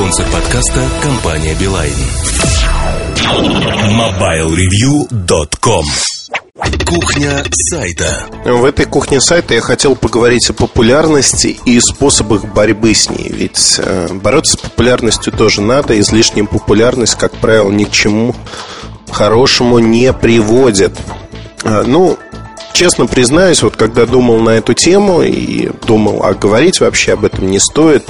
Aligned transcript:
Спонсор 0.00 0.24
подкаста– 0.32 0.88
компания 1.02 1.54
«Билайн». 1.60 1.92
MobileReview.com 3.98 5.84
Кухня 6.86 7.44
сайта. 7.70 8.24
В 8.46 8.64
этой 8.64 8.86
кухне 8.86 9.20
сайта 9.20 9.52
я 9.52 9.60
хотел 9.60 9.94
поговорить 9.94 10.48
о 10.48 10.54
популярности 10.54 11.58
и 11.66 11.78
способах 11.80 12.46
борьбы 12.46 12.94
с 12.94 13.10
ней. 13.10 13.28
Ведь 13.28 13.74
э, 13.76 14.08
бороться 14.14 14.54
с 14.54 14.56
популярностью 14.56 15.34
тоже 15.34 15.60
надо. 15.60 16.00
Излишняя 16.00 16.46
популярность, 16.46 17.16
как 17.16 17.32
правило, 17.32 17.70
ни 17.70 17.84
к 17.84 17.90
чему 17.90 18.34
хорошему 19.10 19.80
не 19.80 20.14
приводит. 20.14 20.98
Э, 21.62 21.82
ну, 21.86 22.16
честно 22.80 23.06
признаюсь, 23.06 23.62
вот 23.62 23.76
когда 23.76 24.06
думал 24.06 24.38
на 24.40 24.50
эту 24.50 24.72
тему 24.72 25.20
и 25.20 25.68
думал, 25.86 26.22
а 26.24 26.32
говорить 26.32 26.80
вообще 26.80 27.12
об 27.12 27.26
этом 27.26 27.50
не 27.50 27.58
стоит, 27.58 28.06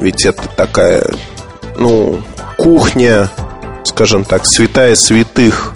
ведь 0.00 0.26
это 0.26 0.42
такая, 0.56 1.14
ну, 1.76 2.20
кухня, 2.58 3.30
скажем 3.84 4.24
так, 4.24 4.46
святая 4.46 4.96
святых 4.96 5.74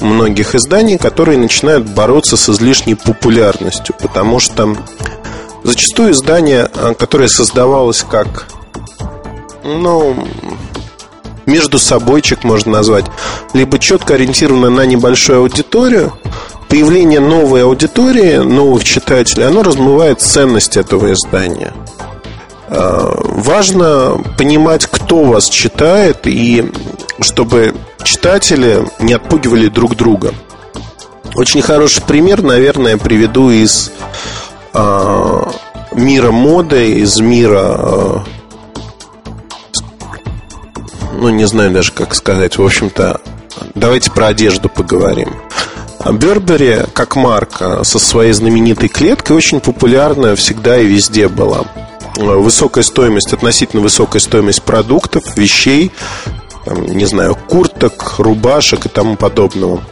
многих 0.00 0.54
изданий, 0.54 0.98
которые 0.98 1.38
начинают 1.38 1.88
бороться 1.88 2.36
с 2.36 2.46
излишней 2.50 2.94
популярностью, 2.94 3.94
потому 3.98 4.38
что 4.38 4.76
зачастую 5.64 6.12
издание, 6.12 6.68
а, 6.74 6.92
которое 6.92 7.28
создавалось 7.28 8.04
как, 8.06 8.48
ну, 9.64 10.28
между 11.46 11.78
собойчик 11.78 12.44
можно 12.44 12.72
назвать, 12.72 13.06
либо 13.54 13.78
четко 13.78 14.12
ориентировано 14.12 14.68
на 14.68 14.84
небольшую 14.84 15.38
аудиторию, 15.38 16.12
появление 16.72 17.20
новой 17.20 17.64
аудитории, 17.64 18.38
новых 18.38 18.82
читателей, 18.82 19.46
оно 19.46 19.62
размывает 19.62 20.22
ценность 20.22 20.78
этого 20.78 21.12
издания. 21.12 21.74
А, 22.68 23.14
важно 23.24 24.18
понимать, 24.38 24.86
кто 24.86 25.22
вас 25.22 25.50
читает, 25.50 26.20
и 26.24 26.72
чтобы 27.20 27.74
читатели 28.02 28.88
не 29.00 29.12
отпугивали 29.12 29.68
друг 29.68 29.96
друга. 29.96 30.32
Очень 31.34 31.60
хороший 31.60 32.02
пример, 32.04 32.40
наверное, 32.40 32.96
приведу 32.96 33.50
из 33.50 33.92
э, 34.72 35.42
мира 35.92 36.30
моды, 36.30 37.00
из 37.00 37.20
мира, 37.20 37.76
э, 37.76 38.16
ну 41.18 41.28
не 41.28 41.44
знаю 41.44 41.70
даже 41.72 41.92
как 41.92 42.14
сказать, 42.14 42.56
в 42.56 42.64
общем-то, 42.64 43.20
давайте 43.74 44.10
про 44.10 44.28
одежду 44.28 44.70
поговорим. 44.70 45.34
Бербери, 46.10 46.80
как 46.92 47.16
марка, 47.16 47.84
со 47.84 47.98
своей 47.98 48.32
знаменитой 48.32 48.88
клеткой 48.88 49.36
очень 49.36 49.60
популярна 49.60 50.34
всегда 50.34 50.78
и 50.78 50.86
везде 50.86 51.28
была. 51.28 51.64
Высокая 52.16 52.84
стоимость, 52.84 53.32
относительно 53.32 53.82
высокая 53.82 54.20
стоимость 54.20 54.62
продуктов, 54.62 55.36
вещей, 55.36 55.92
там, 56.64 56.84
не 56.84 57.06
знаю, 57.06 57.36
курток, 57.48 58.14
рубашек 58.18 58.86
и 58.86 58.88
тому 58.88 59.16
подобного. 59.16 59.82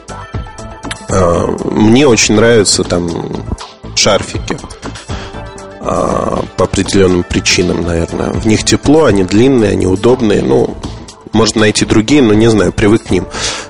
А, 1.08 1.46
мне 1.64 2.06
очень 2.06 2.34
нравятся 2.34 2.84
там 2.84 3.44
шарфики 3.94 4.58
а, 5.80 6.44
по 6.56 6.64
определенным 6.64 7.22
причинам, 7.22 7.82
наверное. 7.82 8.30
В 8.30 8.46
них 8.46 8.64
тепло, 8.64 9.04
они 9.04 9.24
длинные, 9.24 9.70
они 9.70 9.86
удобные. 9.86 10.42
Ну, 10.42 10.76
можно 11.32 11.62
найти 11.62 11.84
другие, 11.84 12.22
но 12.22 12.34
не 12.34 12.50
знаю, 12.50 12.72
привык 12.72 13.04
к 13.04 13.10
ним. 13.10 13.26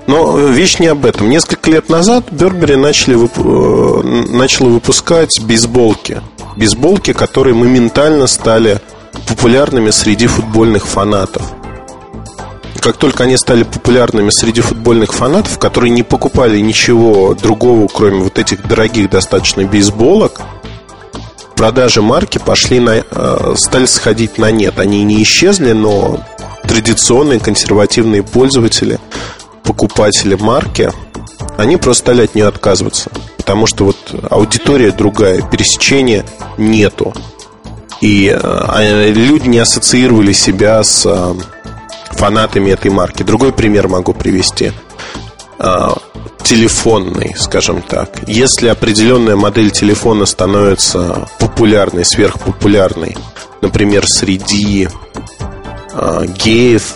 Но 0.07 0.37
вещь 0.39 0.79
не 0.79 0.87
об 0.87 1.05
этом. 1.05 1.29
Несколько 1.31 1.71
лет 1.71 1.89
назад 1.89 2.25
Бербери 2.31 2.77
начали 2.77 3.15
вып... 3.15 3.33
Э, 3.39 4.03
начала 4.31 4.69
выпускать 4.69 5.41
бейсболки. 5.41 6.23
Бейсболки, 6.57 7.13
которые 7.13 7.55
моментально 7.55 8.27
стали 8.27 8.81
популярными 9.27 9.91
среди 9.91 10.27
футбольных 10.27 10.87
фанатов 10.87 11.43
как 12.81 12.97
только 12.97 13.25
они 13.25 13.37
стали 13.37 13.63
популярными 13.63 14.31
среди 14.31 14.63
футбольных 14.63 15.13
фанатов, 15.13 15.59
которые 15.59 15.91
не 15.91 16.03
покупали 16.03 16.59
ничего 16.59 17.35
другого, 17.35 17.87
кроме 17.89 18.21
вот 18.21 18.39
этих 18.39 18.67
дорогих 18.67 19.11
достаточно 19.11 19.65
бейсболок, 19.65 20.41
продажи 21.57 22.01
марки 22.01 22.39
пошли 22.39 22.81
на, 22.81 23.05
э, 23.11 23.55
стали 23.57 23.85
сходить 23.85 24.39
на 24.39 24.51
нет. 24.51 24.79
Они 24.79 25.05
не 25.05 25.23
исчезли, 25.23 25.73
но 25.73 26.21
традиционные 26.71 27.41
консервативные 27.41 28.23
пользователи, 28.23 29.01
покупатели 29.65 30.37
марки, 30.37 30.93
они 31.59 31.77
просто 31.77 32.05
стали 32.05 32.23
от 32.23 32.37
нее 32.37 32.47
отказываться. 32.47 33.11
Потому 33.37 33.67
что 33.67 33.87
вот 33.87 33.97
аудитория 34.31 34.93
другая, 34.93 35.43
пересечения 35.43 36.25
нету. 36.59 37.13
И 38.01 38.33
э, 38.33 39.11
люди 39.11 39.49
не 39.49 39.59
ассоциировали 39.59 40.33
себя 40.33 40.85
с 40.85 41.05
э, 41.07 41.35
фанатами 42.13 42.71
этой 42.71 42.93
марки. 42.93 43.25
Другой 43.25 43.53
пример 43.53 43.89
могу 43.89 44.13
привести. 44.15 44.71
Телефонный, 46.43 47.35
скажем 47.37 47.83
так. 47.83 48.27
Если 48.27 48.69
определенная 48.69 49.37
модель 49.37 49.71
телефона 49.71 50.25
становится 50.25 51.29
популярной, 51.39 52.05
сверхпопулярной, 52.05 53.17
например, 53.61 54.07
среди 54.07 54.89
э, 55.93 56.27
геев, 56.27 56.95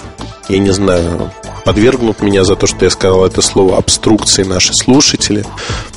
я 0.49 0.59
не 0.59 0.71
знаю, 0.71 1.31
подвергнут 1.65 2.21
меня 2.21 2.45
за 2.45 2.57
то, 2.57 2.67
что 2.67 2.85
я 2.85 2.91
сказал 2.91 3.25
это 3.25 3.43
слово 3.43 3.79
обструкции 3.79 4.43
наши 4.45 4.75
слушатели. 4.75 5.45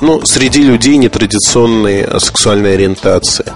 Ну, 0.01 0.21
среди 0.25 0.61
людей 0.61 0.97
нетрадиционной 0.97 2.19
сексуальной 2.19 2.73
ориентации– 2.73 3.45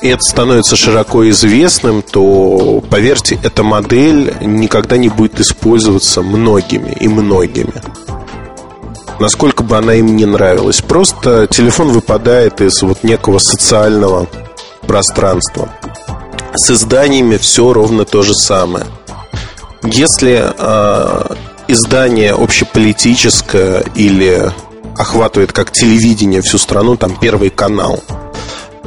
и 0.00 0.08
это 0.08 0.22
становится 0.22 0.76
широко 0.76 1.28
известным, 1.30 2.02
то, 2.02 2.82
поверьте, 2.88 3.38
эта 3.42 3.64
модель 3.64 4.32
никогда 4.40 4.96
не 4.96 5.08
будет 5.08 5.40
использоваться 5.40 6.22
многими 6.22 6.92
и 6.92 7.08
многими. 7.08 7.72
Насколько 9.18 9.64
бы 9.64 9.76
она 9.76 9.94
им 9.94 10.14
не 10.14 10.24
нравилась. 10.24 10.80
Просто 10.80 11.48
телефон 11.48 11.88
выпадает 11.88 12.60
из 12.60 12.80
вот 12.82 13.02
некого 13.02 13.38
социального 13.38 14.28
пространства. 14.86 15.68
С 16.54 16.70
изданиями 16.70 17.36
все 17.36 17.72
ровно 17.72 18.04
то 18.04 18.22
же 18.22 18.34
самое. 18.34 18.86
Если 19.82 20.42
э, 20.44 21.34
издание 21.68 22.34
общеполитическое 22.34 23.84
или 23.94 24.52
охватывает 24.96 25.52
как 25.52 25.70
телевидение 25.70 26.42
всю 26.42 26.58
страну, 26.58 26.96
там 26.96 27.16
первый 27.16 27.50
канал– 27.50 28.02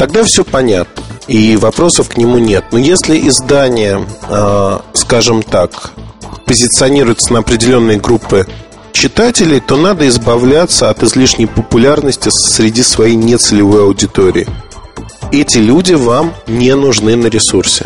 тогда 0.01 0.23
все 0.23 0.43
понятно. 0.43 1.03
И 1.27 1.55
вопросов 1.57 2.09
к 2.09 2.17
нему 2.17 2.39
нет. 2.39 2.65
Но 2.71 2.79
если 2.79 3.27
издание, 3.27 4.03
а, 4.23 4.81
скажем 4.93 5.43
так, 5.43 5.91
позиционируется 6.47 7.31
на 7.31 7.39
определенные 7.39 7.99
группы 7.99 8.47
читателей, 8.93 9.59
то 9.59 9.77
надо 9.77 10.07
избавляться 10.07 10.89
от 10.89 11.03
излишней 11.03 11.45
популярности 11.45 12.29
среди 12.31 12.81
своей 12.81 13.15
нецелевой 13.15 13.83
аудитории. 13.83 14.47
Эти 15.31 15.59
люди 15.59 15.93
вам 15.93 16.33
не 16.47 16.75
нужны 16.75 17.15
на 17.15 17.27
ресурсе. 17.27 17.85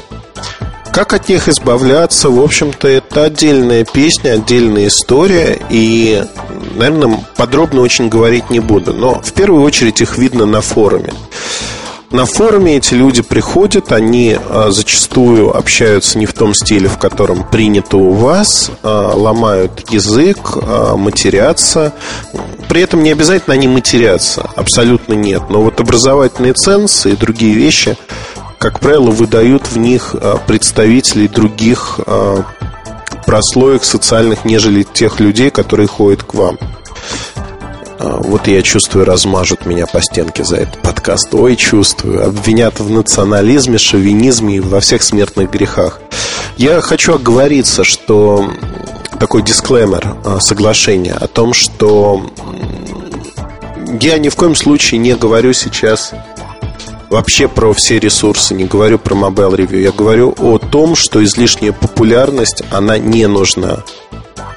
Как 0.92 1.14
от 1.14 1.30
них 1.30 1.48
избавляться, 1.48 2.30
в 2.30 2.42
общем-то, 2.42 2.88
это 2.88 3.26
отдельная 3.26 3.84
песня, 3.84 4.32
отдельная 4.32 4.88
история, 4.88 5.60
и, 5.70 6.24
наверное, 6.76 7.24
подробно 7.36 7.82
очень 7.82 8.10
говорить 8.10 8.50
не 8.50 8.62
буду. 8.62 8.94
Но 8.94 9.22
в 9.22 9.34
первую 9.34 9.62
очередь 9.62 10.02
их 10.02 10.18
видно 10.18 10.46
на 10.46 10.62
форуме. 10.62 11.14
На 12.16 12.26
форуме 12.26 12.78
эти 12.78 12.94
люди 12.94 13.22
приходят, 13.22 13.92
они 13.92 14.38
а, 14.40 14.72
зачастую 14.72 15.54
общаются 15.54 16.18
не 16.18 16.26
в 16.26 16.32
том 16.32 16.54
стиле, 16.54 16.88
в 16.88 16.98
котором 16.98 17.44
принято 17.44 17.98
у 17.98 18.14
вас, 18.14 18.72
а, 18.84 19.12
ломают 19.14 19.90
язык, 19.90 20.38
а, 20.54 20.96
матерятся. 20.96 21.92
При 22.70 22.80
этом 22.80 23.04
не 23.04 23.12
обязательно 23.12 23.56
они 23.56 23.68
матерятся, 23.68 24.50
абсолютно 24.56 25.12
нет. 25.12 25.44
Но 25.50 25.62
вот 25.62 25.82
образовательные 25.82 26.54
ценсы 26.54 27.12
и 27.12 27.18
другие 27.18 27.54
вещи, 27.54 27.98
как 28.60 28.80
правило, 28.80 29.12
выдают 29.12 29.68
в 29.68 29.78
них 29.78 30.16
представителей 30.48 31.28
других 31.28 32.00
прослоек 33.26 33.84
социальных, 33.84 34.46
нежели 34.46 34.84
тех 34.84 35.20
людей, 35.20 35.50
которые 35.50 35.90
ходят 35.90 36.24
к 36.24 36.34
вам. 36.34 36.58
А, 37.98 38.18
вот 38.18 38.48
я 38.48 38.62
чувствую, 38.62 39.06
размажут 39.06 39.66
меня 39.66 39.88
по 39.88 40.02
стенке 40.02 40.44
за 40.44 40.58
этот 40.58 40.82
подкаст. 40.82 41.34
Ой, 41.34 41.56
чувствую. 41.56 42.26
Обвинят 42.26 42.80
в 42.80 42.90
национализме, 42.90 43.78
шовинизме 43.78 44.58
и 44.58 44.60
во 44.60 44.80
всех 44.80 45.04
смертных 45.04 45.52
грехах. 45.52 46.00
Я 46.58 46.82
хочу 46.82 47.16
оговориться, 47.16 47.84
что 47.84 48.50
такой 49.20 49.44
дисклеймер, 49.44 50.16
а, 50.26 50.40
соглашение 50.40 51.14
о 51.14 51.28
том, 51.28 51.54
что 51.54 52.26
я 54.02 54.18
ни 54.18 54.30
в 54.30 54.36
коем 54.36 54.56
случае 54.56 55.00
не 55.00 55.16
говорю 55.16 55.54
сейчас 55.54 56.14
вообще 57.10 57.48
про 57.48 57.72
все 57.74 58.00
ресурсы, 58.00 58.54
не 58.54 58.66
говорю 58.66 59.00
про 59.00 59.16
Mobile 59.16 59.56
Review. 59.56 59.80
Я 59.80 59.92
говорю 59.92 60.34
о 60.38 60.58
том, 60.58 60.96
что 60.96 61.24
излишняя 61.24 61.72
популярность, 61.72 62.62
она 62.72 62.98
не 62.98 63.28
нужна 63.28 63.84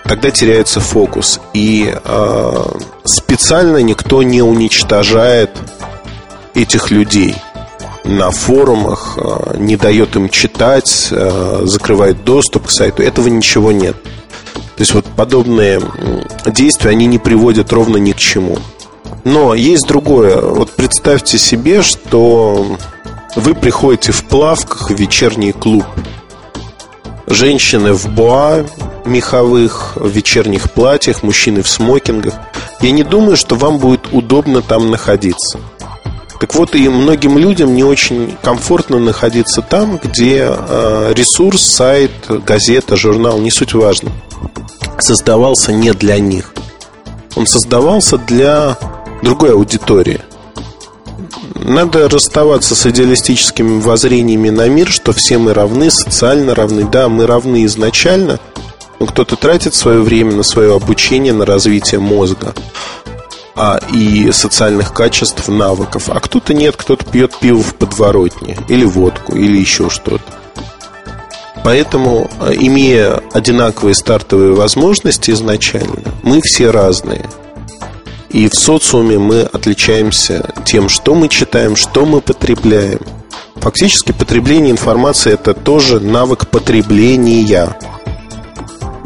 тогда 0.08 0.30
теряется 0.30 0.80
фокус. 0.80 1.40
И 1.52 1.92
э, 1.92 2.64
специально 3.04 3.76
никто 3.78 4.22
не 4.22 4.42
уничтожает 4.42 5.50
этих 6.54 6.90
людей. 6.90 7.36
на 8.04 8.30
форумах, 8.30 9.18
э, 9.18 9.58
не 9.58 9.76
дает 9.76 10.16
им 10.16 10.30
читать, 10.30 11.08
э, 11.10 11.60
закрывает 11.64 12.24
доступ 12.24 12.68
к 12.68 12.70
сайту. 12.70 13.02
Этого 13.02 13.28
ничего 13.28 13.70
нет. 13.70 13.96
То 14.52 14.82
есть 14.82 14.94
вот 14.94 15.04
подобные 15.04 15.82
действия, 16.46 16.90
они 16.92 17.04
не 17.04 17.18
приводят 17.18 17.70
ровно 17.70 17.98
ни 17.98 18.12
к 18.12 18.16
чему. 18.16 18.56
Но 19.24 19.54
есть 19.54 19.86
другое. 19.86 20.40
Вот 20.40 20.70
представьте 20.70 21.36
себе, 21.36 21.82
что 21.82 22.78
вы 23.36 23.54
приходите 23.54 24.12
в 24.12 24.24
плавках 24.24 24.90
в 24.90 24.94
вечерний 24.94 25.52
клуб. 25.52 25.84
Женщины 27.30 27.92
в 27.92 28.08
боа 28.08 28.64
меховых, 29.04 29.92
в 29.96 30.08
вечерних 30.08 30.70
платьях, 30.70 31.22
мужчины 31.22 31.62
в 31.62 31.68
смокингах. 31.68 32.34
Я 32.80 32.90
не 32.90 33.02
думаю, 33.02 33.36
что 33.36 33.54
вам 33.54 33.78
будет 33.78 34.12
удобно 34.12 34.62
там 34.62 34.90
находиться. 34.90 35.58
Так 36.40 36.54
вот, 36.54 36.74
и 36.74 36.88
многим 36.88 37.36
людям 37.36 37.74
не 37.74 37.82
очень 37.82 38.36
комфортно 38.42 38.98
находиться 38.98 39.60
там, 39.60 39.98
где 40.02 40.48
э, 40.48 41.12
ресурс, 41.14 41.62
сайт, 41.62 42.12
газета, 42.28 42.96
журнал, 42.96 43.38
не 43.38 43.50
суть 43.50 43.74
важно, 43.74 44.12
создавался 44.98 45.72
не 45.72 45.92
для 45.92 46.18
них. 46.20 46.54
Он 47.34 47.46
создавался 47.46 48.18
для 48.18 48.78
другой 49.22 49.52
аудитории. 49.52 50.20
Надо 51.58 52.08
расставаться 52.08 52.74
с 52.74 52.86
идеалистическими 52.86 53.80
воззрениями 53.80 54.50
на 54.50 54.68
мир, 54.68 54.88
что 54.88 55.12
все 55.12 55.38
мы 55.38 55.54
равны, 55.54 55.90
социально 55.90 56.54
равны. 56.54 56.84
Да, 56.90 57.08
мы 57.08 57.26
равны 57.26 57.64
изначально, 57.64 58.38
но 59.00 59.06
кто-то 59.06 59.36
тратит 59.36 59.74
свое 59.74 60.00
время 60.00 60.34
на 60.34 60.42
свое 60.42 60.74
обучение, 60.74 61.32
на 61.32 61.44
развитие 61.44 62.00
мозга 62.00 62.54
а, 63.54 63.80
и 63.92 64.30
социальных 64.32 64.92
качеств, 64.92 65.48
навыков. 65.48 66.08
А 66.08 66.20
кто-то 66.20 66.54
нет, 66.54 66.76
кто-то 66.76 67.04
пьет 67.04 67.36
пиво 67.38 67.62
в 67.62 67.74
подворотне, 67.74 68.56
или 68.68 68.84
водку, 68.84 69.34
или 69.34 69.58
еще 69.58 69.90
что-то. 69.90 70.22
Поэтому, 71.64 72.30
а, 72.40 72.52
имея 72.52 73.20
одинаковые 73.32 73.94
стартовые 73.94 74.52
возможности 74.52 75.32
изначально, 75.32 76.14
мы 76.22 76.40
все 76.42 76.70
разные. 76.70 77.28
И 78.30 78.48
в 78.48 78.54
социуме 78.54 79.18
мы 79.18 79.42
отличаемся 79.42 80.52
тем, 80.64 80.88
что 80.88 81.14
мы 81.14 81.28
читаем, 81.28 81.76
что 81.76 82.04
мы 82.04 82.20
потребляем. 82.20 83.00
Фактически 83.56 84.12
потребление 84.12 84.70
информации 84.70 85.32
это 85.32 85.54
тоже 85.54 85.98
навык 85.98 86.48
потребления 86.48 87.42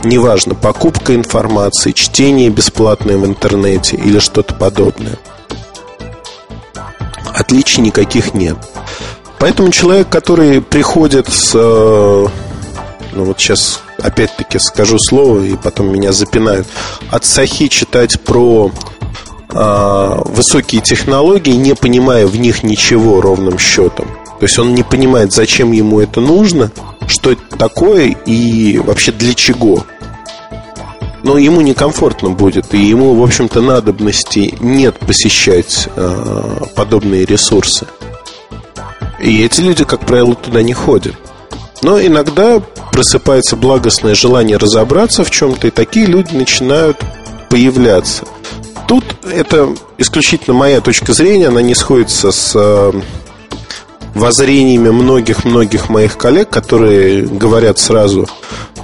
неважно, 0.04 0.54
покупка 0.54 1.14
информации, 1.14 1.92
чтение 1.92 2.50
бесплатное 2.50 3.16
в 3.16 3.24
интернете 3.24 3.96
или 3.96 4.18
что-то 4.18 4.54
подобное. 4.54 5.18
Отличий 7.34 7.82
никаких 7.82 8.34
нет. 8.34 8.56
Поэтому 9.38 9.70
человек, 9.70 10.08
который 10.08 10.60
приходит 10.60 11.28
с... 11.28 11.52
Э, 11.54 12.26
ну 13.12 13.24
вот 13.24 13.40
сейчас 13.40 13.80
опять-таки 14.02 14.58
скажу 14.58 14.98
слово, 14.98 15.42
и 15.42 15.56
потом 15.56 15.92
меня 15.92 16.12
запинают. 16.12 16.66
От 17.10 17.24
Сахи 17.24 17.68
читать 17.68 18.20
про 18.20 18.70
э, 19.50 20.22
высокие 20.26 20.80
технологии, 20.80 21.52
не 21.52 21.74
понимая 21.74 22.26
в 22.26 22.36
них 22.36 22.62
ничего 22.62 23.20
ровным 23.20 23.58
счетом. 23.58 24.06
То 24.38 24.46
есть 24.46 24.58
он 24.58 24.74
не 24.74 24.82
понимает, 24.82 25.32
зачем 25.32 25.72
ему 25.72 26.00
это 26.00 26.20
нужно, 26.20 26.72
что 27.06 27.32
это 27.32 27.56
такое 27.56 28.16
и 28.26 28.78
вообще 28.78 29.12
для 29.12 29.34
чего 29.34 29.84
но 31.22 31.38
ему 31.38 31.60
некомфортно 31.60 32.30
будет, 32.30 32.74
и 32.74 32.78
ему, 32.78 33.14
в 33.14 33.22
общем-то, 33.22 33.60
надобности 33.60 34.54
нет 34.60 34.98
посещать 34.98 35.88
э, 35.94 36.64
подобные 36.74 37.24
ресурсы. 37.24 37.86
И 39.20 39.44
эти 39.44 39.60
люди, 39.60 39.84
как 39.84 40.00
правило, 40.00 40.34
туда 40.34 40.62
не 40.62 40.72
ходят. 40.72 41.14
Но 41.82 42.00
иногда 42.00 42.60
просыпается 42.92 43.56
благостное 43.56 44.14
желание 44.14 44.58
разобраться 44.58 45.24
в 45.24 45.30
чем-то, 45.30 45.68
и 45.68 45.70
такие 45.70 46.06
люди 46.06 46.36
начинают 46.36 46.98
появляться. 47.48 48.24
Тут 48.86 49.04
это 49.24 49.74
исключительно 49.98 50.54
моя 50.54 50.80
точка 50.80 51.12
зрения, 51.12 51.48
она 51.48 51.62
не 51.62 51.74
сходится 51.74 52.30
с 52.30 52.52
э, 52.54 52.92
воззрениями 54.14 54.90
многих-многих 54.90 55.88
моих 55.88 56.18
коллег, 56.18 56.50
которые 56.50 57.24
говорят 57.24 57.78
сразу, 57.78 58.28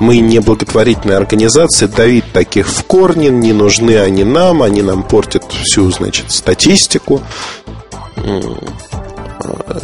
мы 0.01 0.19
не 0.19 0.39
благотворительная 0.39 1.17
организация, 1.17 1.89
давить 1.89 2.33
таких 2.33 2.69
в 2.69 2.85
корне, 2.85 3.29
не 3.29 3.53
нужны 3.53 3.99
они 3.99 4.25
нам, 4.25 4.63
они 4.63 4.83
нам 4.83 5.03
портят 5.03 5.45
всю, 5.53 5.91
значит, 5.91 6.31
статистику 6.31 7.21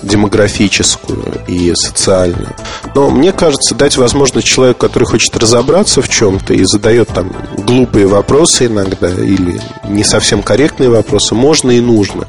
демографическую 0.03 1.43
и 1.47 1.73
социальную. 1.75 2.55
Но 2.95 3.11
мне 3.11 3.33
кажется, 3.33 3.75
дать 3.75 3.97
возможность 3.97 4.47
человеку, 4.47 4.81
который 4.81 5.05
хочет 5.05 5.37
разобраться 5.37 6.03
в 6.03 6.09
чем-то 6.09 6.55
и 6.55 6.65
задает 6.65 7.09
там 7.09 7.33
глупые 7.57 8.07
вопросы 8.07 8.67
иногда 8.67 9.11
или 9.11 9.61
не 9.85 10.05
совсем 10.05 10.43
корректные 10.43 10.91
вопросы, 10.91 11.35
можно 11.35 11.71
и 11.71 11.81
нужно. 11.81 12.29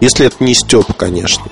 Если 0.00 0.26
это 0.26 0.36
не 0.40 0.54
степ, 0.54 0.92
конечно. 0.96 1.44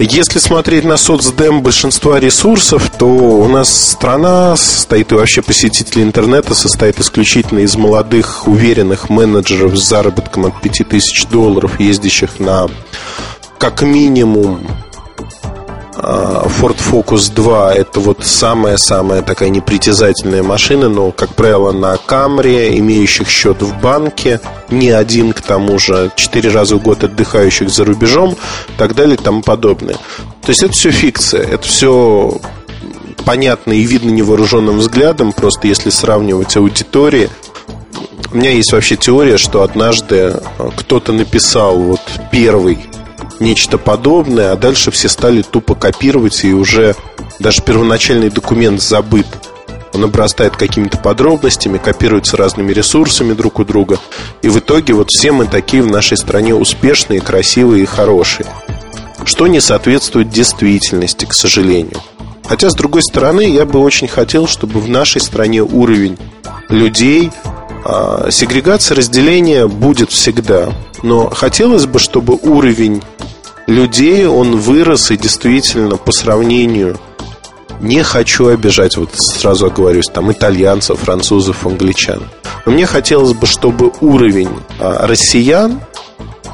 Если 0.00 0.38
смотреть 0.38 0.84
на 0.84 0.96
соцдем 0.96 1.60
большинства 1.60 2.20
ресурсов, 2.20 2.88
то 2.96 3.06
у 3.06 3.48
нас 3.48 3.68
страна 3.68 4.56
состоит, 4.56 5.10
и 5.10 5.16
вообще 5.16 5.42
посетители 5.42 6.02
интернета 6.02 6.54
состоит 6.54 7.00
исключительно 7.00 7.60
из 7.60 7.74
молодых, 7.74 8.46
уверенных 8.46 9.10
менеджеров 9.10 9.76
с 9.76 9.88
заработком 9.88 10.46
от 10.46 10.60
5000 10.60 11.26
долларов, 11.26 11.80
ездящих 11.80 12.38
на 12.38 12.68
как 13.58 13.82
минимум 13.82 14.60
а, 15.96 16.46
Ford 16.46 16.78
Focus 16.78 17.34
2 17.34 17.74
это 17.74 18.00
вот 18.00 18.24
самая-самая 18.24 19.22
такая 19.22 19.48
непритязательная 19.48 20.42
машина, 20.42 20.88
но, 20.88 21.10
как 21.10 21.34
правило, 21.34 21.72
на 21.72 21.96
Камре, 21.96 22.78
имеющих 22.78 23.28
счет 23.28 23.62
в 23.62 23.80
банке, 23.80 24.40
не 24.70 24.90
один, 24.90 25.32
к 25.32 25.40
тому 25.40 25.78
же, 25.78 26.12
четыре 26.14 26.50
раза 26.50 26.76
в 26.76 26.82
год 26.82 27.02
отдыхающих 27.02 27.68
за 27.68 27.84
рубежом, 27.84 28.36
так 28.76 28.94
далее 28.94 29.16
и 29.16 29.22
тому 29.22 29.42
подобное. 29.42 29.96
То 30.42 30.50
есть 30.50 30.62
это 30.62 30.72
все 30.72 30.92
фикция, 30.92 31.42
это 31.42 31.66
все 31.66 32.40
понятно 33.24 33.72
и 33.72 33.82
видно 33.82 34.10
невооруженным 34.10 34.78
взглядом, 34.78 35.32
просто 35.32 35.66
если 35.66 35.90
сравнивать 35.90 36.56
аудитории. 36.56 37.28
У 38.32 38.36
меня 38.36 38.50
есть 38.50 38.72
вообще 38.72 38.96
теория, 38.96 39.36
что 39.36 39.62
однажды 39.62 40.40
кто-то 40.76 41.12
написал 41.12 41.76
вот 41.78 42.00
первый 42.30 42.78
нечто 43.40 43.78
подобное, 43.78 44.52
а 44.52 44.56
дальше 44.56 44.90
все 44.90 45.08
стали 45.08 45.42
тупо 45.42 45.74
копировать, 45.74 46.44
и 46.44 46.52
уже 46.52 46.94
даже 47.38 47.62
первоначальный 47.62 48.30
документ 48.30 48.82
забыт. 48.82 49.26
Он 49.94 50.04
обрастает 50.04 50.56
какими-то 50.56 50.98
подробностями, 50.98 51.78
копируется 51.78 52.36
разными 52.36 52.72
ресурсами 52.72 53.32
друг 53.32 53.58
у 53.58 53.64
друга. 53.64 53.98
И 54.42 54.48
в 54.48 54.58
итоге 54.58 54.94
вот 54.94 55.10
все 55.10 55.32
мы 55.32 55.46
такие 55.46 55.82
в 55.82 55.90
нашей 55.90 56.16
стране 56.16 56.54
успешные, 56.54 57.20
красивые 57.20 57.82
и 57.82 57.86
хорошие. 57.86 58.46
Что 59.24 59.46
не 59.46 59.60
соответствует 59.60 60.30
действительности, 60.30 61.24
к 61.24 61.34
сожалению. 61.34 62.00
Хотя, 62.46 62.70
с 62.70 62.74
другой 62.74 63.02
стороны, 63.02 63.42
я 63.42 63.66
бы 63.66 63.78
очень 63.80 64.08
хотел, 64.08 64.46
чтобы 64.46 64.80
в 64.80 64.88
нашей 64.88 65.20
стране 65.20 65.62
уровень 65.62 66.16
людей, 66.68 67.30
а, 67.84 68.28
сегрегация, 68.30 68.96
разделение 68.96 69.68
будет 69.68 70.10
всегда. 70.10 70.72
Но 71.02 71.28
хотелось 71.30 71.86
бы, 71.86 71.98
чтобы 71.98 72.34
уровень 72.34 73.02
людей 73.68 74.26
он 74.26 74.56
вырос 74.56 75.10
и 75.10 75.16
действительно 75.16 75.96
по 75.96 76.10
сравнению 76.10 76.98
не 77.80 78.02
хочу 78.02 78.48
обижать, 78.48 78.96
вот 78.96 79.10
сразу 79.14 79.66
оговорюсь, 79.66 80.06
там 80.12 80.32
итальянцев, 80.32 80.98
французов, 80.98 81.64
англичан. 81.64 82.22
Но 82.66 82.72
мне 82.72 82.86
хотелось 82.86 83.34
бы, 83.34 83.46
чтобы 83.46 83.92
уровень 84.00 84.50
а, 84.80 85.06
россиян 85.06 85.80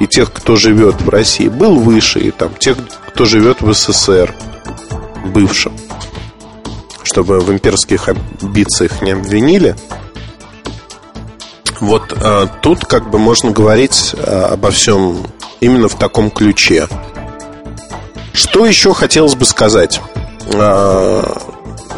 и 0.01 0.07
тех, 0.07 0.33
кто 0.33 0.57
живет 0.57 1.01
в 1.01 1.09
России, 1.09 1.49
был 1.49 1.77
выше, 1.77 2.19
и 2.19 2.31
там 2.31 2.55
тех, 2.57 2.77
кто 3.09 3.25
живет 3.25 3.63
в 3.63 3.73
СССР, 3.73 4.35
бывшем. 5.25 5.73
Чтобы 7.05 7.41
в 7.41 7.51
имперских 7.51 8.09
амбициях 8.09 9.01
не 9.01 9.13
обвинили. 9.13 9.77
Вот 11.81 12.13
а, 12.21 12.49
тут 12.61 12.85
как 12.85 13.09
бы 13.09 13.19
можно 13.19 13.51
говорить 13.51 14.15
а, 14.19 14.51
обо 14.53 14.71
всем 14.71 15.25
именно 15.65 15.89
в 15.89 15.97
таком 15.97 16.31
ключе. 16.31 16.89
Что 18.33 18.67
еще 18.67 18.95
хотелось 18.95 19.35
бы 19.35 19.45
сказать? 19.45 20.01
А, 20.55 21.41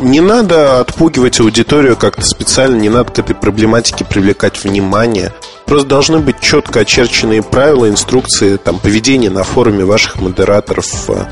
не 0.01 0.21
надо 0.21 0.81
отпугивать 0.81 1.41
аудиторию 1.41 1.97
как-то 1.97 2.23
специально, 2.23 2.77
не 2.77 2.89
надо 2.89 3.11
к 3.13 3.19
этой 3.19 3.35
проблематике 3.35 4.05
привлекать 4.05 4.63
внимание. 4.63 5.33
Просто 5.65 5.89
должны 5.89 6.19
быть 6.19 6.41
четко 6.41 6.81
очерченные 6.81 7.43
правила, 7.43 7.89
инструкции, 7.89 8.57
там, 8.57 8.79
поведения 8.79 9.31
на 9.31 9.43
форуме 9.43 9.85
ваших 9.85 10.21
модераторов, 10.21 11.11
а, 11.11 11.29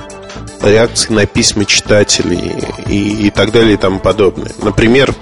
реакции 0.62 1.12
на 1.12 1.26
письма 1.26 1.66
читателей 1.66 2.52
и, 2.86 3.26
и 3.26 3.30
так 3.30 3.52
далее 3.52 3.74
и 3.74 3.76
тому 3.76 4.00
подобное. 4.00 4.52
Например, 4.62 5.14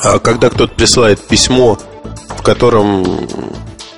а, 0.00 0.18
когда 0.18 0.50
кто-то 0.50 0.74
присылает 0.74 1.20
письмо, 1.20 1.78
в 2.36 2.42
котором, 2.42 3.04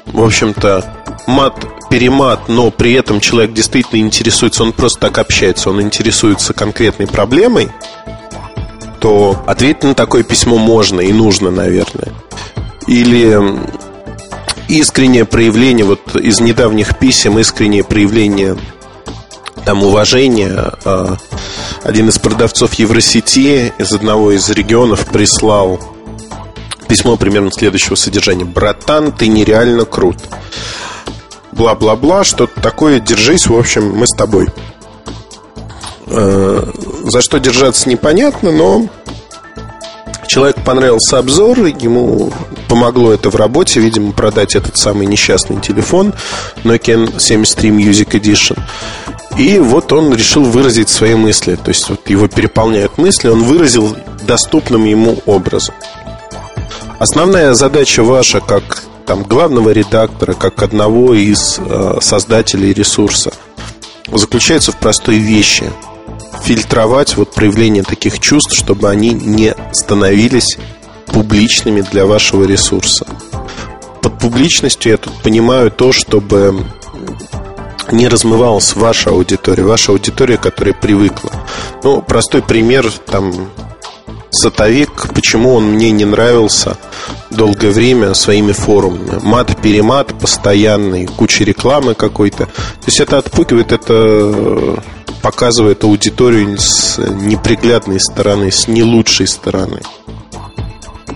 в 0.07 0.23
общем-то, 0.23 0.85
мат 1.27 1.55
мат-перемат, 1.95 2.49
но 2.49 2.71
при 2.71 2.93
этом 2.93 3.21
человек 3.21 3.53
действительно 3.53 4.01
интересуется, 4.01 4.63
он 4.63 4.73
просто 4.73 5.01
так 5.01 5.19
общается, 5.19 5.71
он 5.71 5.81
интересуется 5.81 6.53
конкретной 6.53 7.07
проблемой, 7.07 7.71
то 9.01 9.43
ответить 9.47 9.85
на 9.85 9.95
такое 9.95 10.23
письмо 10.23 10.59
можно 10.59 11.01
и 11.01 11.13
нужно, 11.13 11.51
наверное. 11.51 12.13
Или 12.87 13.39
искреннее 14.69 15.25
проявление, 15.25 15.85
вот 15.85 16.17
из 16.17 16.41
недавних 16.41 16.99
писем, 16.99 17.39
искреннее 17.39 17.85
проявление 17.85 18.57
там 19.65 19.83
уважения. 19.83 20.73
А, 20.85 21.17
один 21.83 22.09
из 22.09 22.19
продавцов 22.19 22.75
Евросети 22.75 23.73
из 23.79 23.93
одного 23.93 24.33
из 24.33 24.49
регионов 24.51 25.07
прислал 25.07 25.79
письмо 26.89 27.17
примерно 27.17 27.51
следующего 27.53 27.95
содержания. 27.95 28.45
«Братан, 28.45 29.13
ты 29.13 29.29
нереально 29.29 29.85
крут». 29.85 30.17
Бла-бла-бла, 31.57 32.25
что-то 32.25 32.61
такое, 32.61 33.01
держись, 33.01 33.47
в 33.47 33.57
общем, 33.57 33.95
мы 33.95 34.07
с 34.07 34.13
тобой. 34.13 34.49
А, 36.07 36.71
за 37.05 37.21
что 37.21 37.39
держаться 37.39 37.89
непонятно, 37.89 38.51
но 38.51 38.89
Человеку 40.27 40.63
понравился 40.63 41.19
обзор, 41.19 41.61
ему 41.65 42.33
помогло 42.69 43.13
это 43.13 43.31
в 43.31 43.37
работе, 43.37 43.81
видимо, 43.81 44.13
продать 44.13 44.57
этот 44.57 44.77
самый 44.77 45.07
несчастный 45.07 45.61
телефон 45.61 46.13
Nokia 46.65 47.21
73 47.21 47.71
Music 47.71 48.09
Edition. 48.21 48.59
И 49.39 49.59
вот 49.59 49.93
он 49.93 50.15
решил 50.15 50.45
выразить 50.45 50.89
свои 50.89 51.15
мысли. 51.15 51.57
То 51.57 51.69
есть 51.69 51.89
вот 51.89 52.09
его 52.09 52.29
переполняют 52.29 52.99
мысли, 52.99 53.29
он 53.29 53.45
выразил 53.45 53.97
доступным 54.23 54.85
ему 54.85 55.19
образом. 55.27 55.75
Основная 56.99 57.55
задача 57.55 58.03
ваша, 58.03 58.41
как 58.41 58.83
там, 59.07 59.23
главного 59.23 59.71
редактора, 59.71 60.35
как 60.35 60.63
одного 60.63 61.15
из 61.15 61.59
э, 61.59 61.99
создателей 62.01 62.73
ресурса, 62.73 63.33
заключается 64.13 64.73
в 64.73 64.77
простой 64.77 65.17
вещи– 65.17 65.65
фильтровать 66.45 67.17
вот 67.17 67.33
проявление 67.33 67.83
таких 67.83 68.21
чувств, 68.21 68.55
чтобы 68.55 68.91
они 68.91 69.11
не 69.11 69.55
становились 69.73 70.59
публичными 71.07 71.81
для 71.81 72.07
вашего 72.07 72.45
ресурса. 72.45 73.07
Под 74.03 74.19
публичностью 74.19 74.93
я 74.93 74.99
тут 74.99 75.15
понимаю 75.23 75.71
то, 75.71 75.93
чтобы 75.93 76.67
не 77.91 78.09
размывалась 78.09 78.75
ваша 78.75 79.11
аудитория, 79.11 79.65
ваша 79.65 79.93
аудитория, 79.93 80.37
которая 80.37 80.75
привыкла. 80.75 81.31
Ну, 81.83 82.03
простой 82.03 82.43
пример, 82.43 82.91
там, 83.07 83.49
Сатовик, 84.35 85.09
почему 85.15 85.55
он 85.55 85.73
мне 85.73 85.91
не 85.91 86.05
нравился 86.05 86.77
долгое 87.31 87.71
время 87.71 88.15
своими 88.15 88.53
форумами. 88.53 89.21
Мат-перемат 89.23 90.19
постоянный, 90.19 91.07
куча 91.07 91.45
рекламы 91.45 91.95
какой-то. 91.95 92.47
То 92.47 92.87
есть 92.87 93.01
это 93.01 93.19
отпугивает, 93.19 93.73
это 93.73 94.79
показывает 95.23 95.85
аудиторию 95.85 96.59
с 96.59 96.99
неприглядной 96.99 98.01
стороны, 98.01 98.51
с 98.51 98.69
не 98.69 98.83
лучшей 98.83 99.27
стороны. 99.27 99.81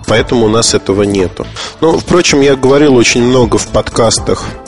Поэтому 0.07 0.47
у 0.47 0.49
нас 0.49 0.73
этого 0.75 1.03
нету. 1.03 1.47
Но, 1.81 1.99
впрочем, 1.99 2.41
я 2.41 2.57
говорил 2.57 2.97
очень 2.97 3.23
много 3.23 3.59
в 3.59 3.67
подкастах 3.69 4.45
э, 4.47 4.68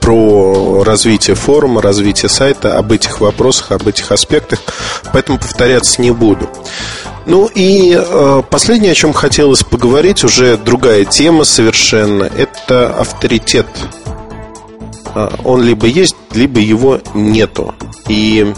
про 0.00 0.84
развитие 0.84 1.36
форума, 1.36 1.82
развитие 1.82 2.28
сайта, 2.28 2.78
об 2.78 2.92
этих 2.92 3.20
вопросах, 3.20 3.72
об 3.72 3.86
этих 3.86 4.12
аспектах, 4.12 4.60
поэтому 5.12 5.38
повторяться 5.38 6.00
не 6.00 6.10
буду. 6.10 6.48
Ну 7.26 7.46
и 7.46 7.92
э, 7.96 8.42
последнее, 8.48 8.92
о 8.92 8.94
чем 8.94 9.12
хотелось 9.12 9.64
поговорить, 9.64 10.22
уже 10.22 10.56
другая 10.56 11.04
тема 11.04 11.44
совершенно, 11.44 12.24
это 12.24 12.94
авторитет 12.94 13.66
а, 15.16 15.34
он 15.44 15.62
либо 15.62 15.86
есть, 15.86 16.14
либо 16.34 16.60
его 16.60 17.00
нету. 17.14 17.74
И 18.06 18.52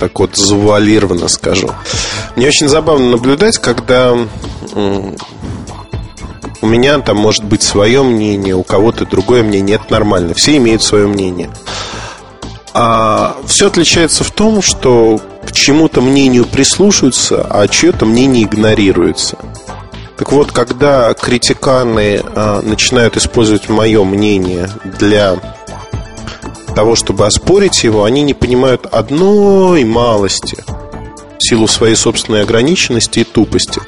так 0.00 0.18
вот 0.18 0.36
завуалированно 0.36 1.28
скажу. 1.28 1.70
Мне 2.34 2.48
очень 2.48 2.68
забавно 2.68 3.10
наблюдать, 3.10 3.58
когда 3.58 4.16
у 6.60 6.66
меня 6.66 6.98
там 7.00 7.16
может 7.16 7.44
быть 7.44 7.62
свое 7.62 8.02
мнение, 8.02 8.54
у 8.54 8.62
кого-то 8.62 9.06
другое 9.06 9.42
мнение, 9.42 9.76
это 9.76 9.92
нормально. 9.92 10.34
Все 10.34 10.56
имеют 10.56 10.82
свое 10.82 11.06
мнение. 11.06 11.50
А 12.74 13.36
все 13.46 13.68
отличается 13.68 14.24
в 14.24 14.30
том, 14.30 14.62
что 14.62 15.20
к 15.44 15.52
чему-то 15.52 16.00
мнению 16.00 16.44
прислушиваются, 16.44 17.46
а 17.48 17.66
чье-то 17.68 18.04
мнение 18.04 18.44
игнорируется. 18.44 19.38
Так 20.16 20.32
вот, 20.32 20.52
когда 20.52 21.14
критиканы 21.14 22.20
а, 22.24 22.60
начинают 22.60 23.16
использовать 23.16 23.68
мое 23.68 24.02
мнение 24.02 24.68
для 24.98 25.36
того, 26.74 26.96
чтобы 26.96 27.26
оспорить 27.26 27.84
его, 27.84 28.04
они 28.04 28.22
не 28.22 28.34
понимают 28.34 28.86
одной 28.86 29.84
малости 29.84 30.56
в 31.38 31.48
силу 31.48 31.68
своей 31.68 31.94
собственной 31.94 32.42
ограниченности 32.42 33.20
и 33.20 33.24
тупости, 33.24 33.80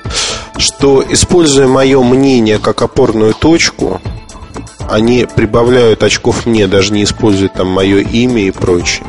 что, 0.61 1.05
используя 1.09 1.67
мое 1.67 2.03
мнение 2.03 2.59
как 2.59 2.83
опорную 2.83 3.35
точку, 3.35 4.01
они 4.89 5.27
прибавляют 5.35 6.03
очков 6.03 6.47
мне, 6.47 6.67
даже 6.67 6.93
не 6.93 7.05
используя 7.05 7.49
там 7.49 7.69
мое 7.69 7.99
имя 7.99 8.43
и 8.43 8.51
прочее. 8.51 9.07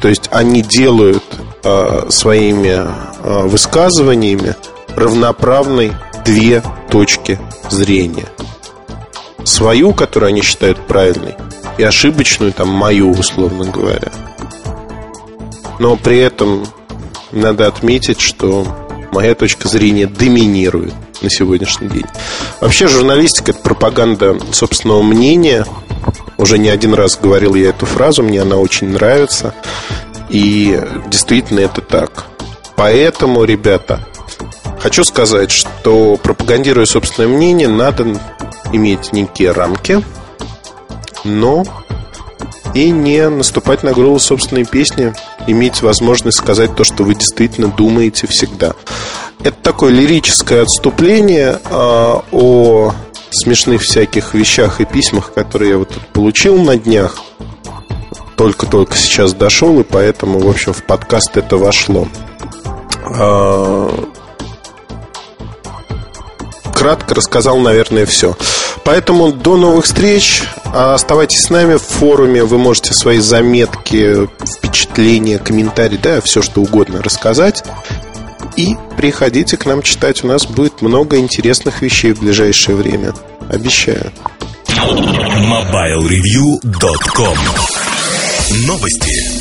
То 0.00 0.08
есть 0.08 0.28
они 0.30 0.62
делают 0.62 1.24
э, 1.62 2.06
своими 2.10 2.68
э, 2.76 3.46
высказываниями 3.46 4.54
равноправной 4.96 5.92
две 6.24 6.62
точки 6.90 7.38
зрения. 7.70 8.26
Свою, 9.44 9.92
которую 9.94 10.28
они 10.28 10.42
считают 10.42 10.86
правильной, 10.86 11.34
и 11.78 11.82
ошибочную, 11.82 12.52
там, 12.52 12.68
мою, 12.68 13.10
условно 13.10 13.64
говоря. 13.64 14.12
Но 15.78 15.96
при 15.96 16.18
этом 16.18 16.66
надо 17.32 17.66
отметить, 17.66 18.20
что 18.20 18.66
моя 19.14 19.34
точка 19.34 19.68
зрения 19.68 20.06
доминирует 20.06 20.92
на 21.22 21.30
сегодняшний 21.30 21.88
день. 21.88 22.04
Вообще 22.60 22.88
журналистика– 22.88 23.50
это 23.52 23.60
пропаганда 23.60 24.36
собственного 24.52 25.02
мнения. 25.02 25.64
Уже 26.36 26.58
не 26.58 26.68
один 26.68 26.94
раз 26.94 27.16
говорил 27.16 27.54
я 27.54 27.70
эту 27.70 27.86
фразу, 27.86 28.22
мне 28.22 28.42
она 28.42 28.56
очень 28.56 28.88
нравится. 28.88 29.54
И 30.28 30.78
действительно 31.06 31.60
это 31.60 31.80
так. 31.80 32.26
Поэтому, 32.76 33.44
ребята, 33.44 34.06
хочу 34.80 35.04
сказать, 35.04 35.50
что 35.50 36.16
пропагандируя 36.16 36.86
собственное 36.86 37.28
мнение, 37.28 37.68
надо 37.68 38.20
иметь 38.72 39.12
некие 39.12 39.52
рамки– 39.52 40.02
но 41.24 41.64
и 42.74 42.90
не 42.90 43.28
наступать 43.28 43.82
на 43.82 43.92
голову 43.92 44.18
собственной 44.18 44.64
песни, 44.64 45.14
иметь 45.46 45.82
возможность 45.82 46.38
сказать 46.38 46.74
то, 46.74 46.84
что 46.84 47.04
вы 47.04 47.14
действительно 47.14 47.68
думаете 47.68 48.26
всегда. 48.26 48.74
Это 49.42 49.56
такое 49.62 49.92
лирическое 49.92 50.62
отступление 50.62 51.60
э, 51.64 52.14
о 52.32 52.92
смешных 53.30 53.82
всяких 53.82 54.34
вещах 54.34 54.80
и 54.80 54.84
письмах, 54.84 55.32
которые 55.32 55.72
я 55.72 55.78
вот 55.78 55.90
тут 55.90 56.06
получил 56.08 56.60
на 56.60 56.76
днях. 56.76 57.18
Только-только 58.36 58.96
сейчас 58.96 59.32
дошел, 59.32 59.78
и 59.80 59.84
поэтому, 59.84 60.40
в 60.40 60.48
общем, 60.48 60.72
в 60.72 60.82
подкаст 60.82 61.36
это 61.36 61.56
вошло. 61.56 62.08
Э, 63.06 63.90
кратко 66.74 67.14
рассказал, 67.14 67.58
наверное, 67.58 68.06
все. 68.06 68.36
Поэтому 68.84 69.32
до 69.32 69.56
новых 69.56 69.86
встреч. 69.86 70.44
Оставайтесь 70.72 71.42
с 71.42 71.50
нами 71.50 71.74
в 71.74 71.82
форуме. 71.82 72.44
Вы 72.44 72.58
можете 72.58 72.92
свои 72.92 73.18
заметки, 73.18 74.28
впечатления, 74.44 75.38
комментарии, 75.38 75.98
да, 76.00 76.20
все 76.20 76.42
что 76.42 76.60
угодно 76.60 77.02
рассказать. 77.02 77.64
И 78.56 78.76
приходите 78.96 79.56
к 79.56 79.66
нам 79.66 79.82
читать. 79.82 80.22
У 80.22 80.28
нас 80.28 80.46
будет 80.46 80.80
много 80.82 81.18
интересных 81.18 81.82
вещей 81.82 82.12
в 82.12 82.20
ближайшее 82.20 82.76
время. 82.76 83.12
Обещаю. 83.50 84.12
MobileReview.com 84.68 87.36
Новости. 88.66 89.33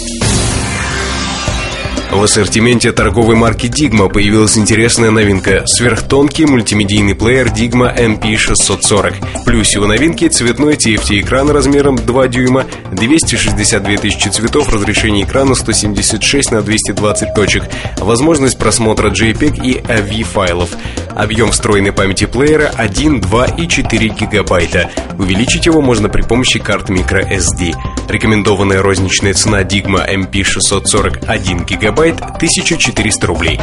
В 2.13 2.23
ассортименте 2.23 2.91
торговой 2.91 3.35
марки 3.35 3.65
Digma 3.65 4.07
появилась 4.07 4.55
интересная 4.57 5.09
новинка– 5.09 5.63
сверхтонкий 5.65 6.45
мультимедийный 6.45 7.15
плеер 7.15 7.47
Digma 7.47 7.93
MP640. 7.97 9.41
В 9.41 9.43
плюсе 9.43 9.79
у 9.79 9.87
новинки 9.87 10.27
цветной 10.27 10.75
TFT-экран 10.75 11.49
размером 11.51 11.95
2 11.95 12.27
дюйма, 12.27 12.65
262 12.91 13.97
тысячи 13.97 14.27
цветов, 14.27 14.71
разрешение 14.71 15.25
экрана 15.25 15.55
176 15.55 16.51
на 16.51 16.61
220 16.61 17.33
точек, 17.33 17.63
возможность 17.97 18.59
просмотра 18.59 19.09
JPEG 19.09 19.65
и 19.65 19.79
AV 19.79 20.23
файлов. 20.23 20.69
Объем 21.15 21.51
встроенной 21.51 21.91
памяти 21.91 22.25
плеера 22.25 22.71
1, 22.75 23.21
2 23.21 23.45
и 23.57 23.67
4 23.67 24.07
гигабайта. 24.09 24.89
Увеличить 25.17 25.65
его 25.65 25.81
можно 25.81 26.09
при 26.09 26.21
помощи 26.21 26.59
карт 26.59 26.89
microSD. 26.89 27.73
Рекомендованная 28.09 28.81
розничная 28.81 29.33
цена 29.33 29.61
Digma 29.61 30.07
MP640 30.09 31.25
1 31.27 31.65
гигабайт 31.65 32.21
1400 32.21 33.27
рублей. 33.27 33.59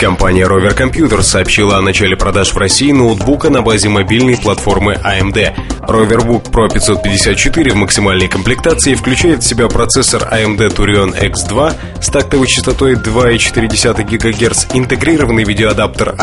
Компания 0.00 0.44
Rover 0.44 0.76
Computer 0.76 1.22
сообщила 1.22 1.78
о 1.78 1.82
начале 1.82 2.16
продаж 2.16 2.52
в 2.52 2.58
России 2.58 2.92
ноутбука 2.92 3.50
на 3.50 3.62
базе 3.62 3.88
мобильной 3.88 4.36
платформы 4.36 4.94
AMD. 4.94 5.54
Roverbook 5.88 6.50
Pro 6.50 6.68
554 6.72 7.72
в 7.72 7.76
максимальной 7.76 8.28
комплектации 8.28 8.94
включает 8.94 9.42
в 9.42 9.46
себя 9.46 9.68
процессор 9.68 10.28
AMD 10.30 10.74
Turion 10.74 11.18
X2 11.18 11.74
с 12.02 12.08
тактовой 12.08 12.46
частотой 12.46 12.94
2,4 12.94 14.04
ГГц, 14.04 14.66
интегрированный 14.74 15.44
видеоадаптер 15.44 16.14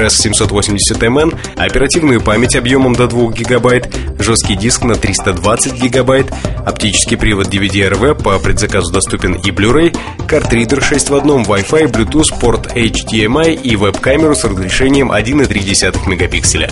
AT-RS780MN, 0.00 1.38
оперативную 1.56 2.20
память 2.20 2.56
объемом 2.56 2.94
до 2.94 3.06
2 3.06 3.30
ГБ, 3.30 3.90
жесткий 4.18 4.56
диск 4.56 4.82
на 4.82 4.94
320 4.94 5.78
ГБ, 5.78 6.26
оптический 6.64 7.16
привод 7.16 7.48
DVD-RV 7.48 8.22
по 8.22 8.38
предзаказу 8.38 8.92
доступен 8.92 9.34
и 9.34 9.50
Blu-ray, 9.50 9.96
картридер 10.26 10.82
6 10.82 11.10
в 11.10 11.14
одном, 11.14 11.42
Wi-Fi, 11.42 11.90
Bluetooth, 11.90 12.38
порт 12.40 12.76
HDMI 12.76 13.54
и 13.54 13.76
веб-камеру 13.76 14.34
с 14.34 14.44
разрешением 14.44 15.12
1,3 15.12 16.08
мегапикселя. 16.08 16.70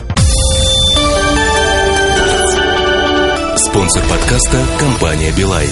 Спонсор 3.56 4.02
подкаста– 4.08 4.64
компания 4.78 5.32
«Билайн». 5.37 5.70